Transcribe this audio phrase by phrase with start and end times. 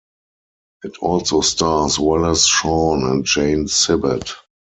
[0.83, 4.31] It also stars Wallace Shawn and Jane Sibbett.